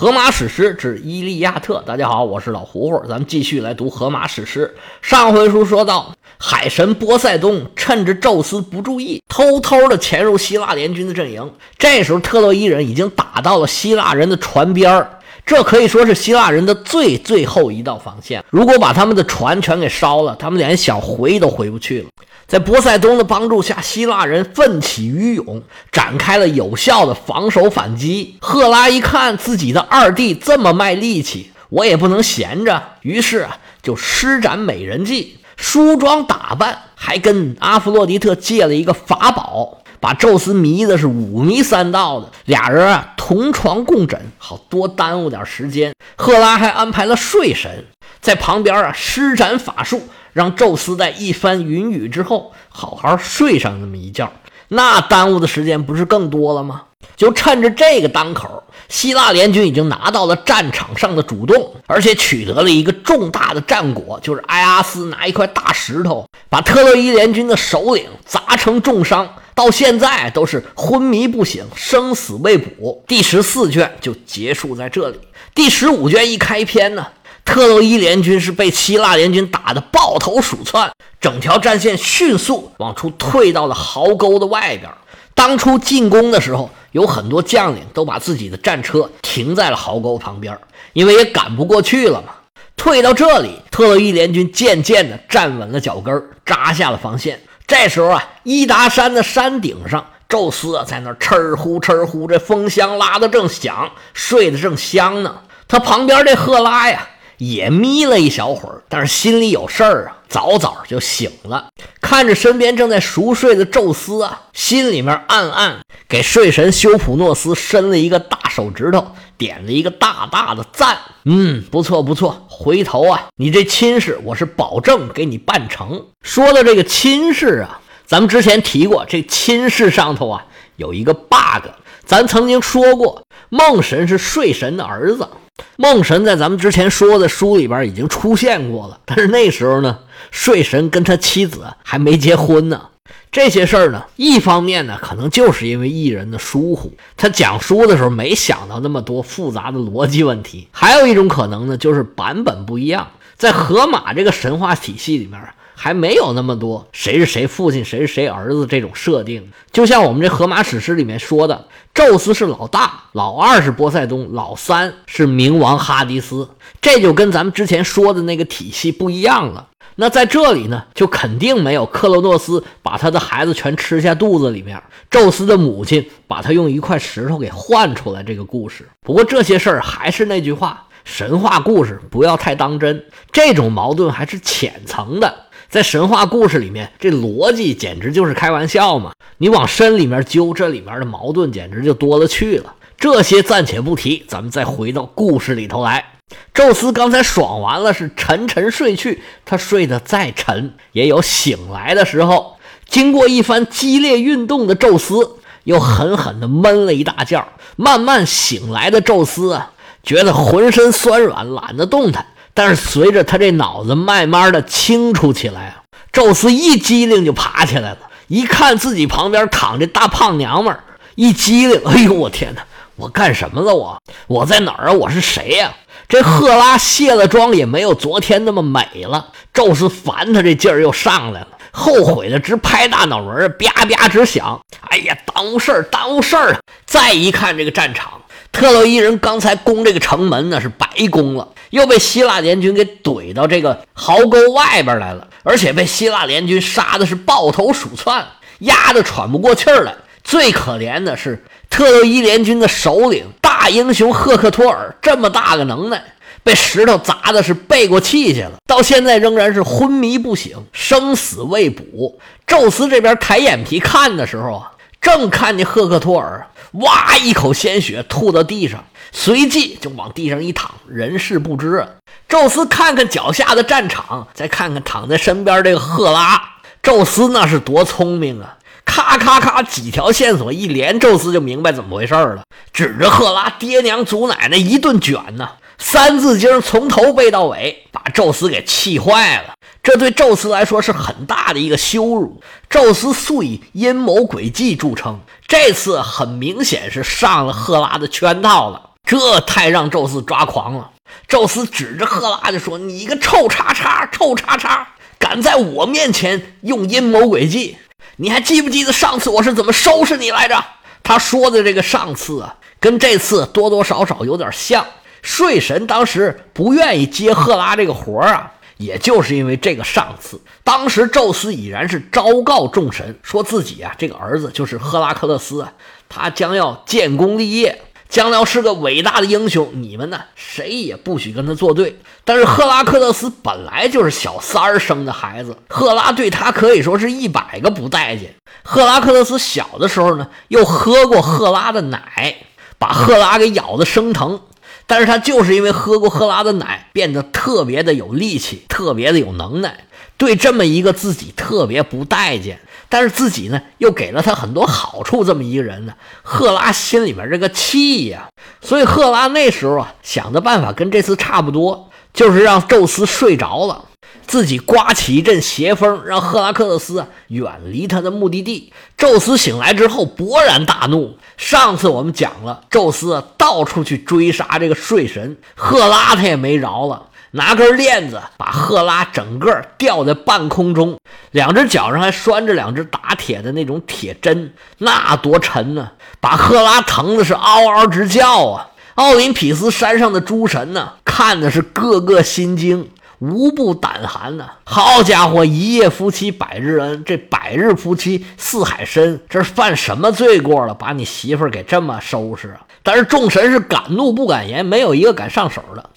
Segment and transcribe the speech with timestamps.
[0.00, 4.74] 荷马史诗之《伊利亚特》，大家好，我是老胡胡，咱们继续来读荷马史诗。
[5.02, 11.52] 上回书说到，海神波塞冬趁着宙斯不注意，偷偷的潜入希腊联军的阵营。
[11.76, 15.18] 这时候，特洛伊人已经打到了希腊人的船边儿，
[15.50, 18.44] 这可以说是希腊人的最最后一道防线。
[18.50, 22.08] 如果把他们的船全给烧了，他们连想回都回不去了。
[22.46, 25.60] 在波塞冬的帮助下，希腊人奋起鱼勇，
[25.90, 28.36] 展开了有效的防守反击。
[28.40, 42.28] 赫拉一看自己的二弟这么卖力气，我也不能闲着，于是啊，就施展美人计，梳妆打扮，还跟阿弗洛狄特借了一个法宝，把宙斯迷的是五迷三道的。
[42.46, 45.92] 俩人啊，同床共枕，好多耽误点时间。
[46.16, 47.84] 赫拉还安排了睡神
[48.20, 50.02] 在旁边啊，施展法术。
[50.32, 54.32] 让宙斯在一番云雨之后好好睡上那么一觉，
[54.68, 56.82] 那耽误的时间不是更多了吗？
[57.16, 69.28] 就趁着这个当口，希腊联军已经拿到了战场上的主动，而且取得了一个重大的战果，就是埃阿斯拿一块大石头把特洛伊联军的首领砸成重伤，
[69.60, 73.04] 到现在都是昏迷不醒，生死未卜。
[73.06, 75.20] 第十四卷就结束在这里。
[75.54, 77.06] 第十五卷一开篇呢。
[77.44, 84.90] 特洛伊联军是被希腊联军打得抱头鼠窜，整条战线迅速往出退到了壕沟的外边。
[85.34, 90.56] 当初进攻的时候，有很多将领都把自己的战车停在了壕沟旁边，
[90.94, 92.32] 因为也赶不过去了嘛。
[92.76, 97.38] 退到这里，特洛伊联军渐渐地站稳了脚跟，扎下了防线。
[97.70, 105.42] 这时候啊，伊达山的山顶上，宙斯啊在那哧呼哧呼，这风箱拉得正响，睡得正香呢。
[105.68, 107.06] 他旁边这赫拉呀。
[107.38, 111.68] 也眯了一小会儿，但是心里有事儿啊，早早就醒了。
[112.02, 115.78] 看着身边正在熟睡的宙斯啊，心里面暗暗
[116.10, 120.98] 给睡神修普诺斯伸了一个大手指头，点了一个大大的赞。
[121.24, 126.06] 嗯，不错不错，回头啊，你这亲事我是保证给你办成。
[126.24, 131.68] 说到这个亲事啊，咱们之前提过，这亲事上头啊有一个 bug。
[132.04, 135.28] 咱曾经说过，梦神是睡神的儿子。
[135.76, 140.00] 梦神在咱们之前说的书里边已经出现过了，但是那时候呢，
[140.32, 142.88] 睡神跟他妻子还没结婚呢。
[143.32, 155.40] 这些事儿呢，一方面呢，可能就是因为艺人的疏忽，他讲书的时候没想到那么多复杂的逻辑问题；还有一种可能呢，就是版本不一样，在荷马这个神话体系里面。
[155.82, 159.50] 还没有那么多谁是谁父亲，谁是谁儿子这种设定。
[159.72, 166.50] 就像我们这荷马史诗里面说的，宙斯是老大，老二是波塞冬，老三是冥王哈迪斯。
[166.82, 169.68] 这就跟咱们之前说的那个体系不一样了。
[169.96, 178.88] 那在这里呢，就肯定没有克洛诺斯把他的孩子全吃下肚子里面，宙斯的母亲把他用一块石头给换出来这个故事。
[179.02, 185.46] 不过这些事儿还是那句话，神话故事不要太当真，这种矛盾还是浅层的。
[185.68, 189.12] 在神话故事里面，这逻辑简直就是开玩笑嘛！
[189.38, 192.74] 你往深里面揪，这里面的矛盾简直就多了去了。
[192.98, 196.19] 这些暂且不提，咱们再回到故事里头来。
[196.52, 199.22] 宙斯刚才爽完了，是沉沉睡去。
[199.44, 202.56] 他睡得再沉，也有醒来的时候。
[202.88, 207.46] 经过一番激烈运动的宙斯，又狠狠地闷了一大觉。
[207.76, 209.70] 慢慢醒来的宙斯啊，
[210.02, 212.26] 觉得浑身酸软，懒得动弹。
[212.52, 215.76] 但是随着他这脑子慢慢的清楚起来，
[216.12, 220.82] 宙斯一激灵就爬起来了，一看自己旁边躺着大胖娘们儿，
[221.14, 222.62] 一激灵，哎呦我天哪，
[222.96, 224.02] 我干什么了我？
[224.26, 224.92] 我在哪儿啊？
[224.92, 225.72] 我是谁呀？
[226.10, 229.28] 这赫拉卸了妆也没有昨天那么美了。
[229.54, 234.60] 宙斯烦他这劲儿又上来了，后悔的直拍大脑门儿，啪啪直响。
[234.88, 236.58] 哎呀，耽误事儿，耽误事儿啊！
[236.84, 238.20] 再一看这个战场。
[238.50, 248.26] 特洛伊人刚才攻这个城门呢，是白攻了，又被希腊联军给怼到这个壕沟外边来了，而且被希腊联军杀的是抱头鼠窜，
[248.58, 249.94] 压得喘不过气儿来。
[250.24, 253.26] 最可怜的是特洛伊联军的首领
[253.60, 256.02] 大英雄赫克托尔，这么大个能耐，
[256.42, 262.18] 被石头砸的是背过气去了，到现在仍然是昏迷不醒，生死未卜。
[262.46, 266.46] 宙斯这边抬眼皮看的时候啊，正看见赫克托尔。
[266.72, 267.14] 哇！
[267.18, 271.88] 一口鲜血吐到地上，随即就往地上一躺，人事不知啊。
[272.26, 276.42] 宙斯看看脚下的战场，再看看躺在身边这个赫拉，
[276.82, 278.56] 宙斯那是多聪明啊！
[278.90, 282.42] 咔咔咔，几条线索一连，宙斯就明白怎么回事了，
[282.72, 285.50] 指着赫拉爹娘祖奶奶一顿卷呢。
[285.78, 289.54] 三字经从头背到尾，把宙斯给气坏了。
[289.80, 292.42] 这对宙斯来说是很大的一个羞辱。
[292.68, 298.90] 宙斯素以阴谋诡计著称，这次很明显是上了赫拉的圈套了。
[299.04, 300.90] 这太让宙斯抓狂了。
[301.28, 304.88] 宙斯指着赫拉就说：“你个臭叉叉，臭叉叉，
[305.18, 307.78] 敢在我面前用阴谋诡计！
[308.20, 310.62] 你还记不记得上次我是怎么收拾你来着？”
[311.02, 314.86] 他说的这个上次啊，跟这次多多少少有点像。
[315.22, 325.72] 睡神当时不愿意接赫拉这个活啊，也就是因为这个上次，当时宙斯已然是昭告众神，说自己啊这个儿子就是赫拉克勒斯啊，
[326.08, 327.82] 他将要建功立业。
[328.10, 330.20] 将要是个伟大的英雄，你们呢？
[330.34, 331.98] 谁也不许跟他作对。
[332.24, 338.34] 但是赫拉克勒斯本来就是小三儿生的孩子，赫拉对他可以说是一百个不待见。
[338.64, 342.36] 赫拉克勒斯小的时候呢，又喝过赫拉的奶，
[342.78, 344.40] 把赫拉给咬得生疼。
[344.86, 349.84] 但是他就是因为喝过赫拉的奶，变得特别的有力气，特别的有能耐。
[350.16, 352.60] 对这么一个自己特别不待见。
[352.90, 358.28] 但是自己呢，又给了他很多好处，这么一个人呢，赫拉心里面这个气呀，
[358.60, 363.84] 所以赫拉那时候啊想的办法跟这次差不多，就是让宙斯睡着了，
[364.26, 368.72] 自己刮起一阵邪风，让赫拉克勒斯啊远离他的目的地。
[368.96, 371.16] 宙斯醒来之后勃然大怒。
[371.36, 377.06] 上次我们讲了，宙斯啊到处去追杀这个睡神，赫拉他也没饶了。
[377.32, 380.98] 拿根链子把赫拉整个吊在半空中，
[381.30, 385.92] 两只脚上还拴着两只打铁的那种铁针，那多沉呢！
[386.20, 388.70] 把赫拉疼的是嗷嗷直叫啊！
[388.96, 392.90] 奥林匹斯山上的诸神呢，看的是个个心惊，
[393.20, 394.46] 无不胆寒呢。
[394.64, 400.74] 好家伙，一夜夫妻百日恩，这百日夫妻似海深，这是犯什么罪过了？
[400.74, 402.60] 把你媳妇给这么收拾啊！
[402.82, 405.90] 但是众神是敢怒不敢言，没有一个敢上手的。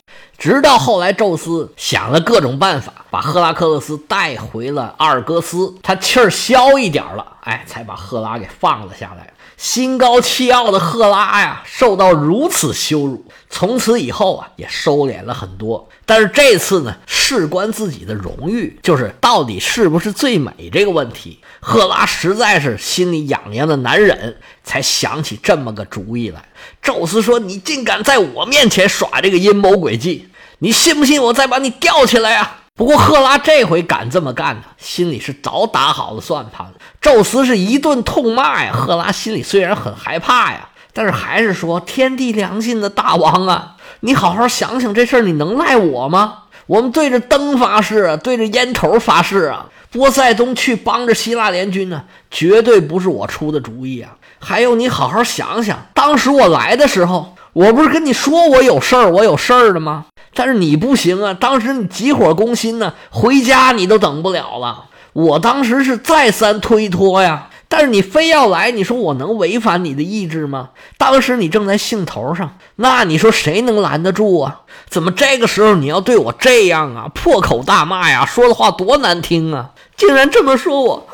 [0.43, 9.31] 直到后来，宙斯想了各种办法，把赫拉克勒斯带回了阿尔戈斯，他气儿消一点了，哎，才把赫拉给放了下来。
[9.55, 15.87] 心高气傲的赫拉呀，受到如此羞辱，从此以后啊，也收敛了很多。
[16.05, 24.35] 但是这次呢，事关自己的荣誉，就是到底是不是最美这个问题，赫拉实在是心里痒痒的难忍，
[24.65, 26.43] 才想起这么个主意来。
[26.81, 30.27] 宙斯说：“你竟敢在我面前耍这个阴谋诡计！”
[30.63, 32.49] 你信不信我再把你吊起来呀？
[32.73, 36.65] 不过赫拉这回敢这么干呢，心里是早打好了算盘。
[37.01, 46.43] 宙斯是一顿痛骂呀，赫拉心里虽然很害怕呀，但是还是说：“天地良心的大王啊，你好好想想这事儿，你能赖我吗？
[46.67, 49.65] 我们对着灯发誓，对着烟头发誓啊！
[49.91, 54.15] 波塞冬去帮着希腊联军呢，绝对不是我出的主意啊！
[54.39, 61.33] 还有，你好好想想，当时我来的时候，我不是跟你说我有事儿，我有事儿的吗？”但是你不行啊！
[61.33, 64.85] 当时你急火攻心呢，回家你都等不了了。
[65.13, 70.69] 我当时是再三推脱呀，但是你非要来，你说我能违反你的意志吗？
[70.97, 74.61] 当时你正在兴头上，那你说谁能拦得住啊？
[74.89, 77.07] 怎么这个时候你要对我这样啊？
[77.13, 79.69] 破口大骂呀，说的话多难听啊！
[79.95, 81.07] 竟然这么说我。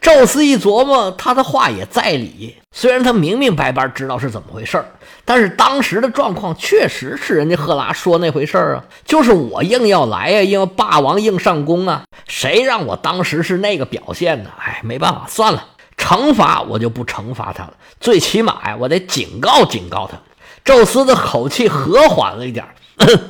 [0.00, 2.56] 宙斯一琢磨，他的话也在理。
[2.74, 4.86] 虽然他明明白白知道是怎么回事儿，
[5.24, 14.50] 但是当时的状况确实是人家赫拉说那回事儿啊，就是我硬要来呀，因为霸王硬上弓啊，谁让我当时是那个表现呢？
[14.58, 15.66] 哎，没办法，算了，
[15.98, 20.16] 惩罚我就不惩罚他了，最起码呀，我得警告警告他。
[20.64, 22.64] 宙斯的口气和缓了一点，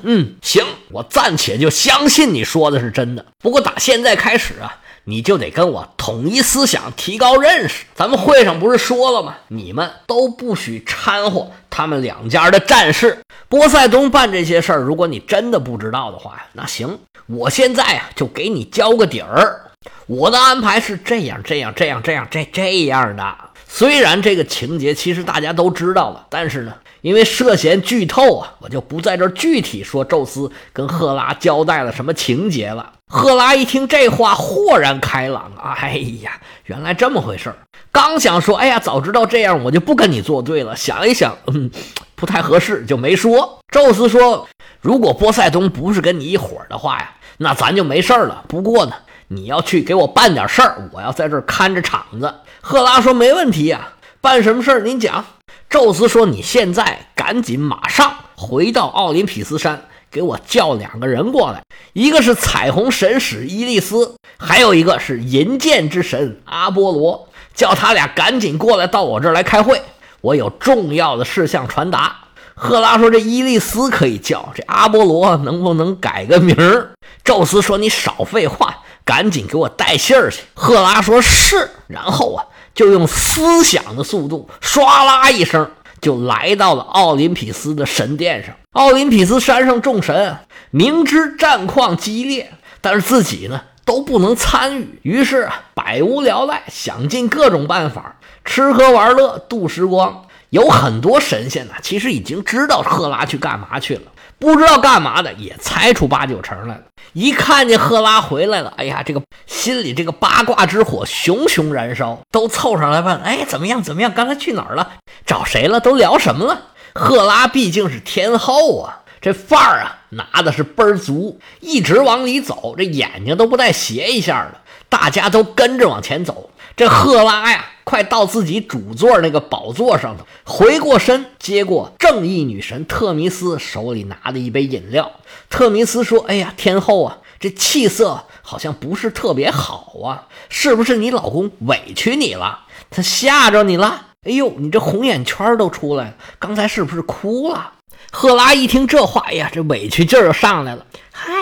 [0.02, 3.24] 嗯，行，我暂且就相信你说的是真的。
[3.40, 4.76] 不过打现在开始啊。
[5.04, 7.85] 你就得跟我统一思想，提高认识。
[7.95, 9.37] 咱们会上不是说了吗？
[9.49, 13.19] 你们都不许掺和他们两家的战事。
[13.49, 19.62] 波塞冬办这些事儿，如果你真的不知道的话，那行，我现在啊就给你交个底儿。
[20.07, 23.37] 我的安排是这样，这样，这样，这样，这这样的。
[23.66, 32.92] 虽然这个情节其实大家都知道了，但是呢，因为涉嫌剧透啊，我就不在这具体说宙斯跟赫拉交代了什么情节了。
[33.12, 35.50] 赫拉一听这话，豁然开朗。
[35.60, 37.56] 哎呀，原来这么回事儿。
[37.90, 40.76] 刚想说，哎呀，早知道这样，我就不跟你作对了。
[40.76, 41.68] 想一想，嗯，
[42.14, 43.58] 不太合适，就没说。
[43.72, 44.46] 宙斯说
[44.80, 48.44] ：“如果波塞冬不是跟你一伙儿的话呀，那咱就没事儿了。
[48.46, 48.92] 不过呢，
[49.26, 53.88] 你要去给我办点事儿，我要在这儿看着场子。”赫拉说：“没问题呀，
[54.20, 54.80] 办什么事儿？
[54.82, 55.24] 您讲。”
[55.68, 61.62] 宙斯说：“你现在赶紧马上回到奥林匹斯山。”给我叫两个人过来，
[61.92, 69.80] 一个是彩虹神使伊利斯，还有一个是银剑之神阿波罗，叫他俩赶紧过来到我这儿来开会，
[70.20, 72.16] 我有重要的事项传达。
[72.54, 76.90] 赫拉说：“这伊利斯可以叫，这阿波罗能不能改个名儿？”
[77.24, 85.70] 宙斯说：“你少废话，赶紧给我带信儿去。”赫拉说：“是。”然后啊，就用思想的速度，唰啦一声。
[86.02, 88.54] 就来到了奥林匹斯的神殿上。
[88.72, 90.38] 奥林匹斯山上众神
[90.70, 100.24] 明知战况激烈，但是自己呢都不能参与，于是百无聊赖，想尽各种办法吃喝玩乐度时光。
[100.50, 104.02] 有很多神仙呢，其实已经知道赫拉去干嘛去了。
[104.38, 106.82] 不知道干嘛的也猜出八九成来了。
[107.12, 113.82] 一看见赫拉回来了，哎呀，这个心里这个八卦之火熊熊燃烧，都凑上来问：“哎，怎么样？
[113.82, 114.12] 怎么样？
[114.14, 114.92] 刚才去哪儿了？
[115.26, 115.80] 找谁了？
[115.80, 124.61] 都聊什么了？”赫拉毕竟是天后啊，这范儿啊拿的是倍儿足，一直往里走，这眼睛都不带斜一下的。
[124.88, 126.50] 大家都跟着往前走。
[126.76, 135.12] 这赫拉呀，快到自己主座那个宝座上头，回过身接过正义女神特弥斯手里拿的一杯饮料。
[135.49, 142.61] 特弥斯说：“哎呀，天后啊，这气色好像不是特别好啊，是不是你老公委屈你了？
[142.90, 144.06] 他吓着你了？
[144.26, 147.72] 哎呦，你这红眼圈都出来了，刚才是不是哭了？”
[148.12, 150.84] 赫拉一听这话，哎呀，这委屈劲儿就上来了。
[151.10, 151.32] 嗨，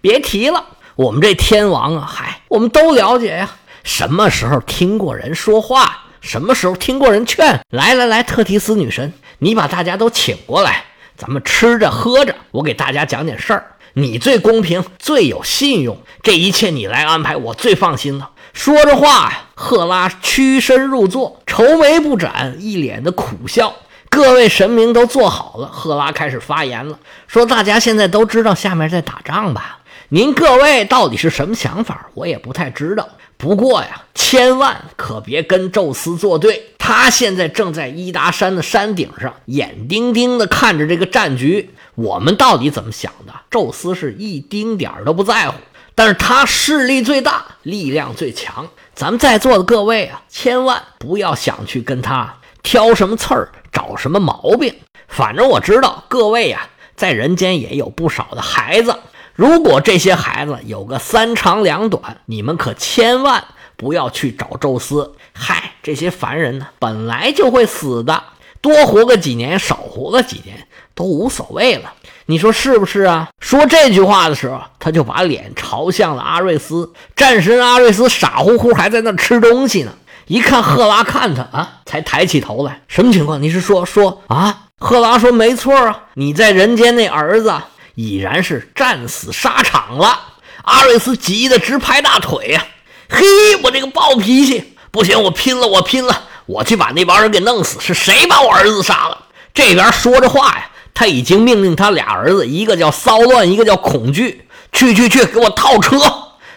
[0.00, 0.64] 别提了，
[0.96, 3.48] 我们这天王啊，嗨，我们都了解呀。
[3.84, 6.06] 什么时候听过人说话？
[6.20, 7.60] 什么时候听过人劝？
[7.70, 10.86] 来来来，特提斯女神，你把大家都请过来，
[11.16, 13.76] 咱们吃着喝着，我给大家讲点事儿。
[13.92, 18.30] 你最公平，最有信用，这一切你来安排，我最放心了。
[18.54, 23.74] 说着话呀，赫拉屈身入座，愁眉不展，一脸的苦笑。
[24.08, 29.80] 各位神明都坐好了，赫拉开始发言了，说：“大家现在都知道下面在打仗吧？
[30.10, 32.06] 您各位到底是什么想法？
[32.14, 36.70] 我也不太知道。”不过呀，千万可别跟宙斯作对。
[36.78, 41.70] 他现在正在伊达山的山顶上，眼盯盯地看着这个战局。
[41.96, 43.32] 我们到底怎么想的？
[43.50, 45.56] 宙斯是一丁点儿都不在乎。
[45.94, 48.68] 但是他势力最大，力量最强。
[48.94, 54.74] 咱们在座的各位啊，千万不要想去跟他挑什么刺儿，找什么毛病。
[55.08, 58.98] 反正我知道，各位呀，在人间也有不少的孩子。
[59.34, 63.44] 如果这些孩子有个三长两短，你们可千万
[63.76, 65.14] 不要去找宙斯。
[65.32, 68.22] 嗨，这些凡人呢，本来就会死的，
[68.60, 71.94] 多活个几年，少活个几年都无所谓了。
[72.26, 73.28] 你说是不是啊？
[73.40, 76.92] 说这句话的时候，他就把脸朝向了阿瑞斯。
[77.14, 79.92] 战神阿瑞斯傻乎乎还在那吃东西呢，
[80.26, 82.80] 一看赫拉看他啊，才抬起头来。
[82.88, 83.42] 什么情况？
[83.42, 84.60] 你是说说啊？
[84.78, 87.52] 赫拉说：“没错啊，你在人间那儿子。”
[87.94, 90.18] 已然是战死沙场了，
[90.64, 92.66] 阿瑞斯急得直拍大腿呀！
[93.08, 93.24] 嘿，
[93.62, 97.78] 我这个暴脾气，不行，我拼了，我拼了，我去把那帮人给弄死！
[97.80, 99.26] 是谁把我儿子杀了？
[99.54, 105.98] 这边说着话呀，他已经命令他俩儿子，一个叫骚乱，一个叫恐惧，去去去，给我套车！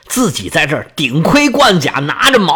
[0.08, 2.56] 自己在这儿顶盔贯甲，拿着矛，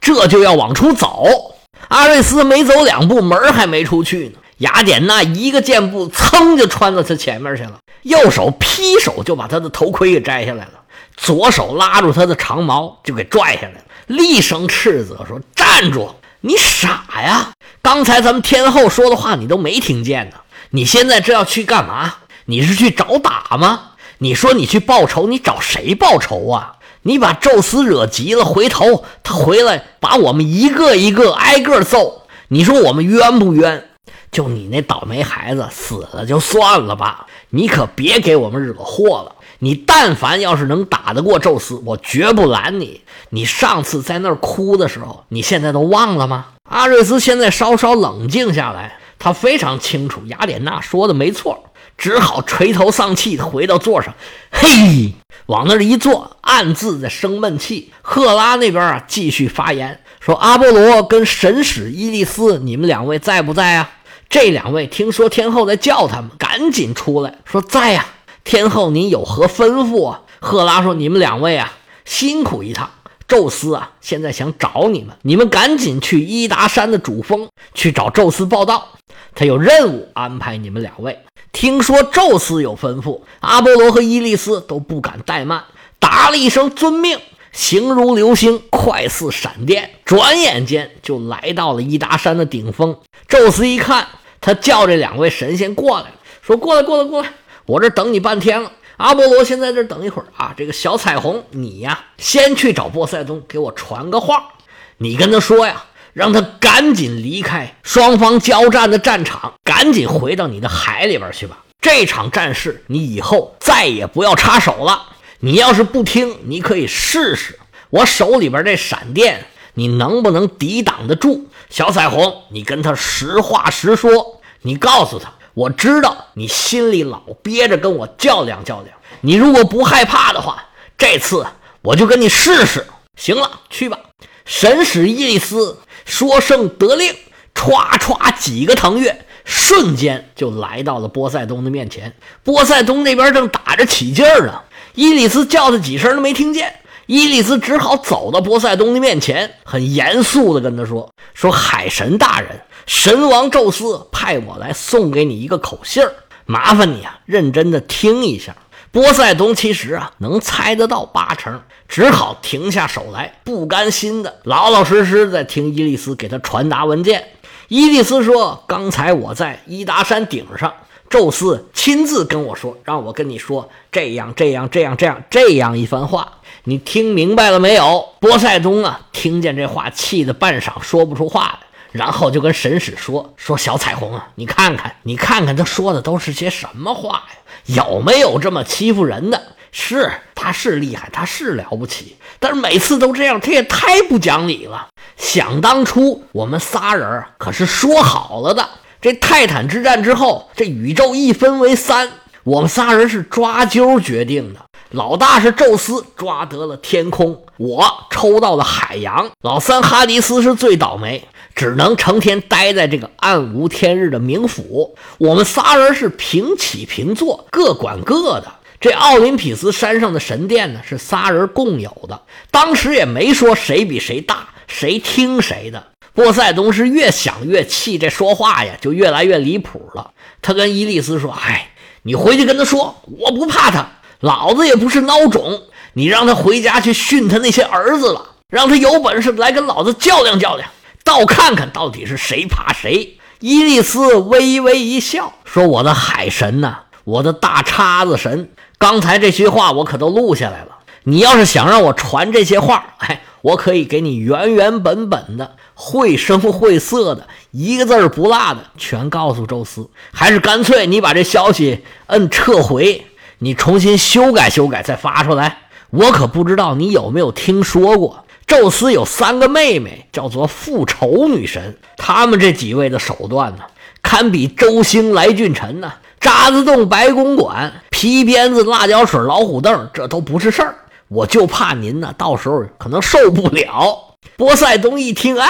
[0.00, 1.54] 这就要往出走。
[1.88, 4.38] 阿瑞斯没走两步，门还没出去呢。
[4.58, 10.72] 雅典娜一个箭步，噌就穿到他前面去了，右手劈手就把他的头盔给摘下来了，
[11.16, 16.14] 左手拉住他的长矛就给拽下来了，厉声斥责说：“站住！
[16.42, 17.50] 你傻呀！
[17.82, 20.36] 刚才咱们天后说的话你都没听见呢？
[20.70, 22.14] 你现在这要去干嘛？
[22.46, 23.92] 你是去找打吗？
[24.18, 26.76] 你说你去报仇，你找谁报仇啊？
[27.02, 33.88] 你把宙斯惹急了，回头他回来把我们一个一个挨个揍，你说我们冤不冤？”
[34.30, 39.34] 就你那倒霉孩子死了就算了吧，你可别给我们惹祸了。
[39.58, 43.00] 你但凡要是能打得过宙斯，我绝不拦你。
[43.30, 46.46] 你上次在那儿哭的时候，你现在都忘了吗？
[46.68, 54.14] 阿瑞斯现在稍稍冷静下来，他非常清楚雅典娜说的没错，只好垂头丧气的回到座上，
[54.50, 55.12] 嘿，
[55.44, 57.92] 往那儿一坐，暗自在生闷气。
[58.00, 63.90] 赫拉那边啊，继续发言说：“阿波罗跟神使伊利斯，你们两位在不在啊？”
[64.30, 68.06] 这两位听说天后在叫他们，赶紧出来说在呀。
[68.42, 70.22] 天后您有何吩咐啊？
[70.40, 71.74] 赫拉说：“你们两位啊，
[72.06, 72.88] 辛苦一趟。
[73.30, 78.88] 宙斯啊，现在想找你们，你们赶紧去伊达山的主峰去找宙斯报道。
[79.34, 81.18] 他有任务安排你们两位。
[81.52, 85.64] 听说宙斯有吩咐，阿波罗和伊利斯都不敢怠慢，
[85.98, 87.18] 答了一声遵命，
[87.52, 92.98] 形如流星，快似闪电，转眼间就来到了伊达山的顶峰。
[93.28, 94.06] 宙斯一看。
[94.42, 96.06] 他叫这两位神仙过来，
[96.40, 97.28] 说：“过来，过来，过来！
[97.66, 98.72] 我这等你半天了。
[99.00, 100.52] 阿波罗先在这等一会儿啊。
[100.54, 104.50] 这个小彩虹，你呀，先去找波塞冬，给我传个话。
[104.98, 111.64] 你跟他说呀，让他赶紧离开双方交战的战场，赶紧回到你的海里边去吧。
[111.80, 115.06] 这场战事，你以后再也不要插手了。
[115.38, 121.46] 你要是不听，你可以试试我手里边这闪电你能不能抵挡得住？
[121.70, 128.96] 小彩虹，你跟他实话实说，你告诉他，我知道你心里老憋着跟我较量较量。
[129.20, 130.64] 你如果不害怕的话，
[130.96, 131.46] 这次
[131.82, 132.86] 我就跟你试试。
[133.14, 133.98] 行了，去吧。
[134.46, 137.14] 神使伊利斯说声得令，
[137.54, 142.14] 歘歘几个腾跃，瞬间就来到了波塞冬的面前。
[142.42, 144.62] 波塞冬那边正打着起劲儿呢，
[144.94, 146.79] 伊利斯叫他几声都没听见。
[147.10, 156.14] 伊利斯只好走到波塞冬的面前，很严肃地跟他说：“说海神大人，神王宙斯派我来送给你一个口信儿，
[156.46, 158.54] 麻烦你啊，认真的听一下。”
[158.92, 167.26] 波塞冬其实啊能猜得到八成，只好停下手来，不甘心的老老实实在听伊利斯给他传达文件。
[167.66, 170.72] 伊利斯说：“刚才我在伊达山顶上，
[171.08, 187.36] 宙斯亲自跟我说，让我跟你说这样这样这样这样这样一番话，你听明白了没有？”波塞冬啊听见这话，气得半晌说不出话来，然后就跟神使说：“说小彩虹啊，你看看，你看看他说的都是些什么话呀？”
[187.66, 189.40] 有没有这么欺负人的？
[189.72, 194.88] 是，他是厉害，他是了不起，但是每次都这样，他也太不讲理了。
[195.16, 198.68] 想当初我们仨人可是说好了的，
[199.00, 202.10] 这泰坦之战之后，这宇宙一分为三，
[202.50, 204.60] 我们仨人是抓阄决定的。
[204.90, 209.30] 老大是宙斯，抓得了天空，我抽到了海洋。
[209.42, 211.28] 老三哈迪斯是最倒霉。
[211.54, 214.96] 只能成天待在这个暗无天日的冥府。
[215.18, 218.50] 我们仨人是平起平坐，各管各的。
[218.80, 222.22] 这奥林匹斯山上的神殿呢，是仨人共有的。
[222.50, 225.84] 当时也没说谁比谁大，谁听谁的。
[226.14, 230.12] 波塞冬是越想越气，这说话呀就越来越离谱了。
[230.42, 231.69] 他跟伊利斯说：“哎，
[232.02, 233.88] 你回去跟他说，我不怕他，
[234.20, 235.62] 老子也不是孬种。
[235.94, 240.68] 你让他回家去训他那些儿子了，让他有本事来跟老子较量较量。”
[241.02, 243.16] 倒看看到底是谁怕谁。
[243.40, 250.76] 伊利斯微微一笑，说：“我的海神呐，我的大叉子神，刚才这些话我可都录下来了。
[251.04, 259.88] 你要是想让我传这些话，哎，我可以给你原原本本的、绘声绘色的，一个字儿不落的全告诉宙斯。
[260.12, 263.06] 还是干脆你把这消息摁撤回，
[263.38, 265.58] 你重新修改修改再发出来。
[265.90, 271.78] 我可不知道你有没有听说过。”宙斯有三个妹妹，叫做复仇女神。
[271.96, 273.62] 他们这几位的手段呢，
[274.02, 275.92] 堪比周星、来俊臣呢。
[276.18, 280.74] 渣滓洞、白公馆、皮鞭子、辣椒水、老虎凳，这都不是事儿。
[281.06, 284.09] 我就怕您呢，到时候可能受不了。
[284.36, 285.46] 波塞冬一听， 啊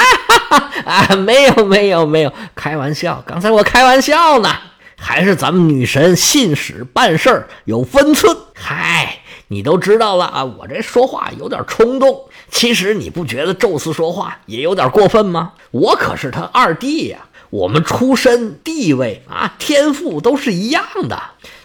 [0.48, 4.50] 哈哈，啊，没有没有没有，开玩笑，刚才我开玩笑呢。
[5.02, 8.36] 还是咱们女神信使办事儿有分寸。
[8.54, 12.28] 嗨，你都知道了啊，我这说话有点冲动。
[12.50, 15.52] 其实你不觉得宙斯说话也有点过分吗？
[15.70, 21.18] 我可是他二弟呀，我们出身、地位啊、天赋都是一样的。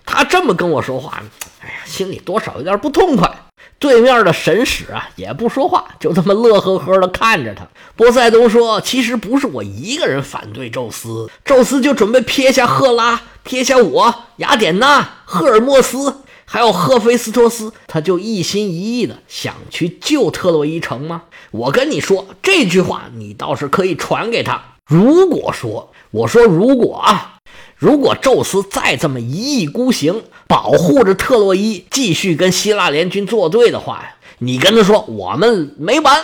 [0.05, 1.21] 他这么跟我说话，
[1.61, 3.29] 哎呀，心里多少有点不痛快。
[3.77, 7.67] 对面的神使啊，也不说话，就这么乐呵呵的看着他。
[7.95, 21.23] 波塞冬说：“其实不是我一个人反对宙斯，宙斯就准备撇下赫拉，撇下我，雅典娜、赫尔墨斯。”还有赫菲斯托斯，他就一心一意的想去救特洛伊城吗？
[21.49, 24.61] 我跟你说这句话，你倒是可以传给他。
[24.85, 27.34] 如果说，我说如果啊，
[27.77, 36.23] 如果宙斯再这么一意孤行，保护着特洛伊继续跟希腊联军作对的话呀，你跟他说我们没完，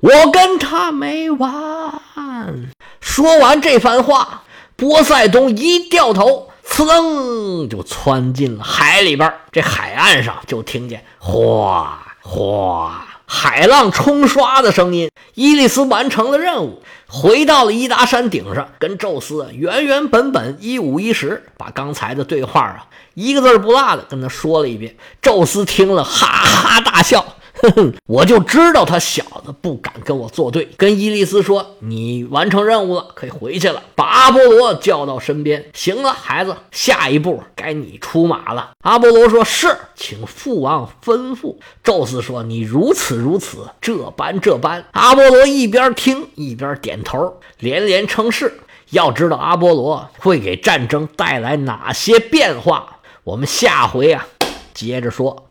[0.00, 1.92] 我跟他没完。
[3.00, 4.42] 说完这番话，
[4.74, 6.48] 波塞冬一掉头。
[6.68, 15.10] 呲楞就窜进了海里边，这海岸上就听见哗哗海浪冲刷的声音。
[15.34, 24.96] 伊利斯完成了任务，回到了伊达山顶上，跟宙斯原原本本一五一十把刚才的对话啊一个字不落的跟他说了一遍。
[25.20, 27.36] 宙斯听了哈哈大笑。
[27.62, 30.68] 哼哼，我就知道他小子不敢跟我作对。
[30.76, 35.64] 跟伊利斯说：“你完成任务了，可以回去了。”把阿波罗叫到身边。
[35.72, 38.72] 行了，孩子，下一步该你出马了。
[38.82, 48.60] 阿波罗说：“是，请父王吩咐。”宙斯说：“你如此如此，这般这般。”阿波罗一边听一边点头，连连称是。
[48.90, 54.24] 要知道阿波罗会给战争带来哪些变化，我们下回啊
[54.72, 55.44] 接着说。